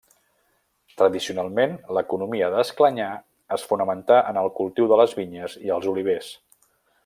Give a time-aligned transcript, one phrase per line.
[1.01, 3.11] Tradicionalment l'economia d'Esclanyà
[3.57, 6.33] es fonamentà en el cultiu de les vinyes i els olivers.